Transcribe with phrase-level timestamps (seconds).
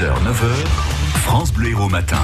[0.00, 0.66] 6h, 9h,
[1.24, 2.16] France Bleu Héros Matin.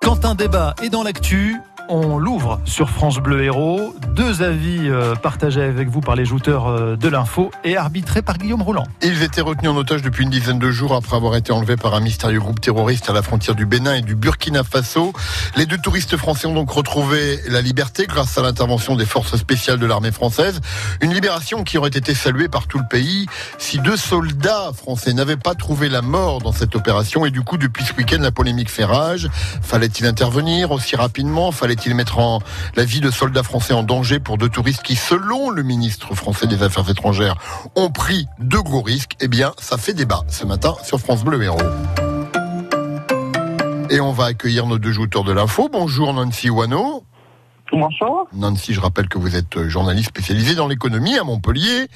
[0.00, 1.56] Quand un débat est dans l'actu,
[1.88, 3.94] on l'ouvre sur France Bleu Héros.
[4.14, 8.38] Deux avis euh, partagés avec vous par les jouteurs euh, de l'info et arbitrés par
[8.38, 8.86] Guillaume Roland.
[9.02, 11.94] Ils étaient retenus en otage depuis une dizaine de jours après avoir été enlevés par
[11.94, 15.12] un mystérieux groupe terroriste à la frontière du Bénin et du Burkina Faso.
[15.56, 19.78] Les deux touristes français ont donc retrouvé la liberté grâce à l'intervention des forces spéciales
[19.78, 20.60] de l'armée française.
[21.00, 23.26] Une libération qui aurait été saluée par tout le pays
[23.58, 27.26] si deux soldats français n'avaient pas trouvé la mort dans cette opération.
[27.26, 29.28] Et du coup, depuis ce week-end, la polémique fait rage.
[29.62, 31.52] Fallait-il intervenir aussi rapidement?
[31.76, 32.40] Fallait-il mettre en
[32.74, 36.46] la vie de soldats français en danger pour deux touristes qui, selon le ministre français
[36.46, 37.36] des Affaires étrangères,
[37.74, 39.14] ont pris de gros risques?
[39.20, 41.58] Eh bien, ça fait débat ce matin sur France Bleu Héros.
[43.90, 45.68] Et on va accueillir nos deux jouteurs de l'info.
[45.70, 47.04] Bonjour Nancy Wano.
[47.70, 48.26] Bonjour.
[48.32, 51.88] Nancy, je rappelle que vous êtes journaliste spécialisé dans l'économie à Montpellier.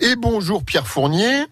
[0.00, 1.44] Et bonjour Pierre Fournier.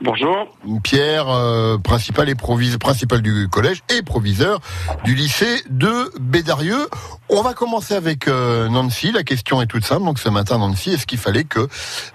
[0.00, 0.48] Bonjour.
[0.82, 4.58] Pierre, euh, principal et proviseur, principal du collège et proviseur
[5.04, 6.88] du lycée de Bédarieux.
[7.30, 9.12] On va commencer avec euh, Nancy.
[9.12, 10.04] La question est toute simple.
[10.04, 11.68] Donc ce matin, Nancy, est-ce qu'il fallait que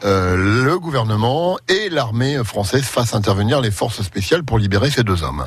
[0.03, 5.23] euh, le gouvernement et l'armée française fassent intervenir les forces spéciales pour libérer ces deux
[5.23, 5.45] hommes?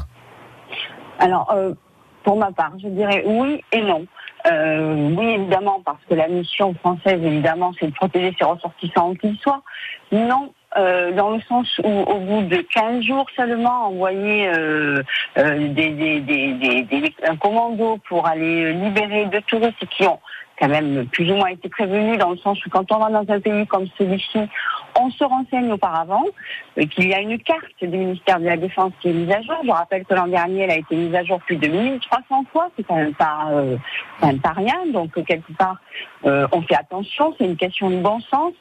[1.19, 1.75] Alors, euh,
[2.25, 4.07] pour ma part, je dirais oui et non.
[4.51, 9.15] Euh, oui, évidemment, parce que la mission française, évidemment, c'est de protéger ses ressortissants où
[9.15, 9.63] qu'ils soient.
[10.11, 15.03] Non, euh, dans le sens où, au bout de 15 jours seulement, envoyer euh,
[15.39, 20.19] euh, des, des, des, des- un commando pour aller libérer deux touristes qui ont
[20.61, 23.33] quand même plus ou moins été prévenus dans le sens où quand on va dans
[23.35, 24.39] un pays comme celui-ci,
[25.01, 26.25] on se renseigne auparavant,
[26.79, 29.41] euh, qu'il y a une carte du ministère de la Défense qui est mise à
[29.43, 29.57] jour.
[29.65, 32.69] Je rappelle que l'an dernier, elle a été mise à jour plus de 1300 fois,
[32.77, 33.77] c'est quand même pas, euh,
[34.21, 34.77] quand même pas rien.
[34.93, 35.77] Donc euh, quelque part,
[36.27, 38.53] euh, on fait attention, c'est une question de bon sens.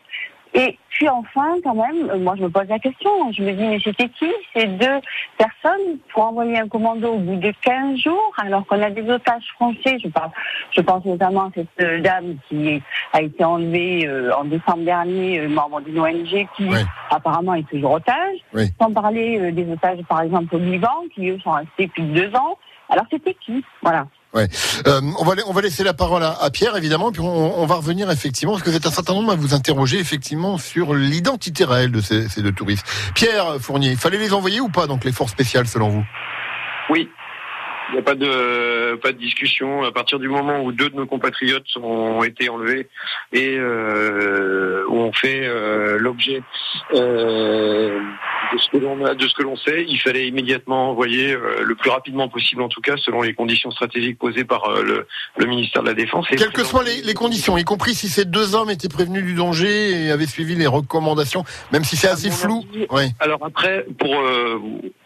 [0.53, 3.63] Et puis enfin, quand même, euh, moi je me pose la question, je me dis,
[3.63, 4.99] mais c'était qui ces deux
[5.37, 9.45] personnes pour envoyer un commando au bout de 15 jours, alors qu'on a des otages
[9.55, 10.31] français, je, parle,
[10.75, 12.81] je pense notamment à cette euh, dame qui
[13.13, 16.79] a été enlevée euh, en décembre dernier, euh, membre d'une ONG qui Oui.
[17.09, 18.65] apparemment est toujours otage, Oui.
[18.79, 22.13] sans parler euh, des otages par exemple au Liban, qui eux sont restés plus de
[22.27, 22.57] deux ans.
[22.89, 23.63] Alors c'était qui?
[23.81, 24.05] Voilà.
[24.35, 28.09] Euh, on, va, on va laisser la parole à, Pierre, évidemment, puis on, va revenir
[28.09, 32.01] effectivement, parce que êtes un certain nombre à vous interroger effectivement sur l'identité réelle de
[32.01, 32.85] ces, ces deux touristes.
[33.13, 36.05] Pierre Fournier, fallait les envoyer ou pas, donc les forces spéciales, selon vous?
[36.89, 37.09] Oui.
[37.91, 39.83] Il n'y a pas de pas de discussion.
[39.83, 42.87] À partir du moment où deux de nos compatriotes ont été enlevés
[43.33, 46.41] et euh, ont fait euh, l'objet
[46.93, 47.99] euh,
[48.53, 51.63] de ce que l'on a, de ce que l'on sait, il fallait immédiatement envoyer euh,
[51.63, 55.07] le plus rapidement possible, en tout cas selon les conditions stratégiques posées par euh, le,
[55.37, 56.27] le ministère de la Défense.
[56.31, 59.23] Et Quelles que soient les, les conditions, y compris si ces deux hommes étaient prévenus
[59.23, 62.65] du danger et avaient suivi les recommandations, même si c'est assez flou.
[62.73, 63.03] avis, Oui.
[63.19, 64.59] Alors après, pour euh,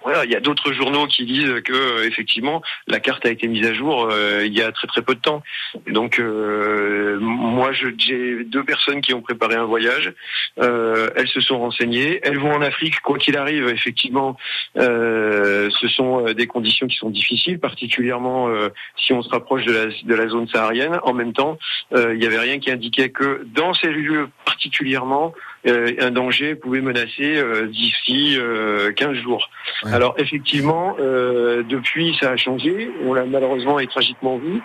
[0.03, 3.65] voilà, il y a d'autres journaux qui disent que effectivement la carte a été mise
[3.65, 5.43] à jour euh, il y a très très peu de temps.
[5.87, 10.13] Donc euh, moi, j'ai deux personnes qui ont préparé un voyage.
[10.59, 12.19] Euh, elles se sont renseignées.
[12.23, 13.67] Elles vont en Afrique, quoi qu'il arrive.
[13.69, 14.37] Effectivement,
[14.75, 18.49] ce sont des conditions qui sont difficiles, particulièrement
[18.97, 20.99] si on se rapproche de la, zone saharienne.
[21.03, 21.57] En même temps,
[21.95, 25.33] il n'y avait rien qui indiquait que dans ces lieux particulièrement,
[25.67, 29.49] euh, un danger pouvait menacer euh, d'ici euh, 15 jours.
[29.83, 29.93] Ouais.
[29.93, 34.61] Alors effectivement, euh, depuis ça a changé, on l'a malheureusement et tragiquement vu.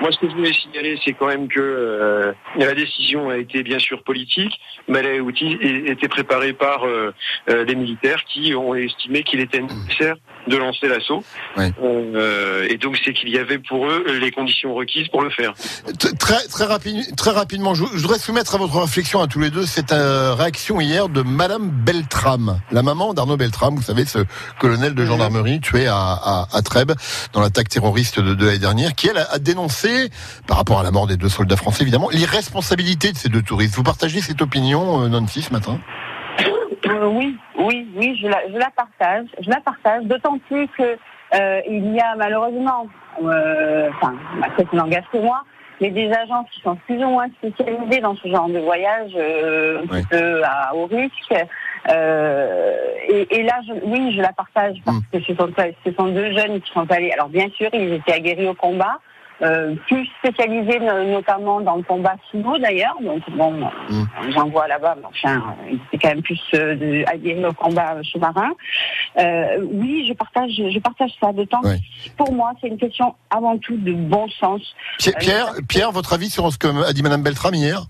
[0.00, 3.62] Moi ce que je voulais signaler, c'est quand même que euh, la décision a été
[3.62, 7.12] bien sûr politique, mais elle a été préparée par euh,
[7.50, 10.16] euh, les militaires qui ont estimé qu'il était nécessaire
[10.46, 11.24] de lancer l'assaut.
[11.56, 11.72] Ouais.
[11.82, 15.54] Euh, et donc c'est qu'il y avait pour eux les conditions requises pour le faire.
[16.18, 19.50] Très, très, rapide, très rapidement, je, je voudrais soumettre à votre réflexion à tous les
[19.50, 24.18] deux cette euh, réaction hier de Madame Beltram, la maman d'Arnaud Beltram, vous savez, ce
[24.60, 26.92] colonel de gendarmerie tué à, à, à Trèbes
[27.32, 30.10] dans l'attaque terroriste de, de l'année dernière, qui elle a, a dénoncé,
[30.46, 33.74] par rapport à la mort des deux soldats français évidemment, l'irresponsabilité de ces deux touristes.
[33.74, 35.80] Vous partagez cette opinion, euh, Nancy, ce matin?
[36.86, 39.26] Euh, oui, oui, oui, je la, je la partage.
[39.40, 40.96] Je la partage, d'autant plus que
[41.34, 42.86] euh, il y a malheureusement,
[43.22, 45.42] euh, enfin, bah, ça n'engage que moi,
[45.80, 49.78] mais des agents qui sont plus ou moins spécialisés dans ce genre de voyage, euh,
[49.78, 50.02] un Oui.
[50.02, 51.34] petit peu à haut risque.
[51.90, 52.74] Euh,
[53.08, 55.00] et, et là, je, oui, je la partage parce Mm.
[55.12, 55.50] que ce sont,
[55.84, 57.10] ce sont deux jeunes qui sont allés.
[57.12, 58.98] Alors bien sûr, ils étaient aguerris au combat.
[59.42, 63.50] Euh, plus spécialisés no- notamment dans le combat sous l'eau d'ailleurs, donc bon,
[63.90, 64.04] Mm.
[64.30, 68.50] j'en vois là-bas, mais enfin, étaient quand même plus euh, de, au combat sous-marin.
[69.18, 71.78] Euh, oui, je partage, je partage ça, d'autant Ouais.
[71.78, 74.62] que pour moi, c'est une question avant tout de bon sens.
[74.98, 77.82] Pierre, Pierre, Pierre, votre avis sur ce que a dit Madame Beltram hier?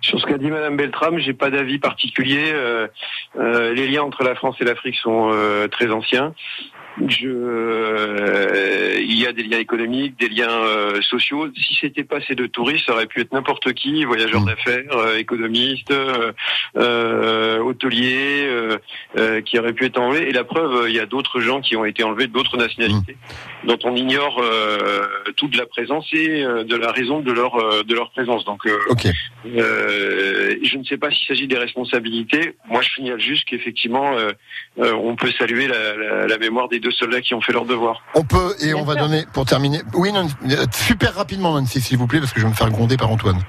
[0.00, 2.50] Sur ce qu'a dit Madame Beltram, j'ai pas d'avis particulier.
[2.52, 2.86] Euh,
[3.38, 6.34] euh, les liens entre la France et l'Afrique sont euh, très anciens.
[7.08, 11.48] Je, euh, il y a des liens économiques, des liens euh, sociaux.
[11.56, 14.46] Si c'était pas ces deux touristes, ça aurait pu être n'importe qui, voyageurs Mm.
[14.46, 16.32] d'affaires, euh, économistes, euh,
[16.76, 18.78] euh, hôteliers, euh,
[19.18, 20.28] euh, qui auraient pu être enlevés.
[20.28, 23.16] Et la preuve, il y a d'autres gens qui ont été enlevés d'autres nationalités,
[23.64, 25.06] dont on ignore euh,
[25.36, 28.44] toute la présence et euh, de la raison de leur euh, de leur présence.
[28.44, 28.62] Donc,
[29.44, 32.54] je ne sais pas s'il s'agit des responsabilités.
[32.68, 34.32] Moi, je signale juste qu'effectivement, euh,
[34.78, 37.64] euh, on peut saluer la, la, la mémoire des deux soldats qui ont fait leur
[37.64, 38.00] devoir.
[38.14, 39.02] On peut, et Bien on va sûr.
[39.02, 39.80] donner, pour terminer.
[39.94, 40.26] Oui, non,
[40.72, 43.40] super rapidement, Nancy, s'il vous plaît, parce que je vais me faire gronder par Antoine.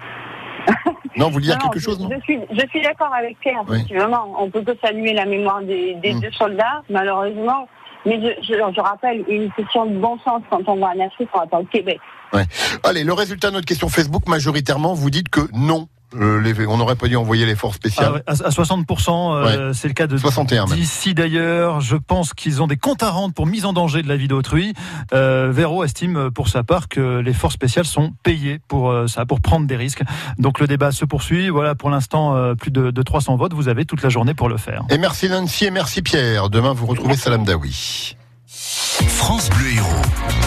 [1.18, 3.40] Non, vous voulez dire Non, quelque je- chose, non je, suis, je suis d'accord avec
[3.40, 3.78] Pierre, Oui.
[3.78, 4.36] effectivement.
[4.38, 6.20] On peut que saluer la mémoire des, des Mm.
[6.20, 7.70] deux soldats, malheureusement.
[8.06, 11.30] Mais je, je, je rappelle une question de bon sens quand on va en Afrique,
[11.34, 12.00] on va pas au Québec.
[12.84, 15.88] Allez, le résultat de notre question Facebook, majoritairement, vous dites que non.
[16.16, 18.12] Euh, les- on n'aurait pas dû envoyer les forces Ah spéciales.
[18.14, 20.78] ouais, à, à 60%, euh, c'est le cas de 61 même.
[20.78, 21.82] d'ici d'ailleurs.
[21.82, 24.28] Je pense qu'ils ont des comptes à rendre pour mise en danger de la vie
[24.28, 24.74] d'autrui.
[25.14, 29.26] Euh, Véro estime pour sa part que les forces spéciales sont payées pour euh, ça,
[29.26, 30.04] pour prendre des risques.
[30.38, 31.50] Donc le débat se poursuit.
[31.50, 33.54] Voilà, pour l'instant, euh, plus de, de 300 votes.
[33.54, 34.84] Vous avez toute la journée pour le faire.
[34.90, 36.50] Et merci Nancy et merci Pierre.
[36.50, 38.16] Demain, vous retrouvez Salam Daoui.
[38.48, 40.45] France Bleu Héros.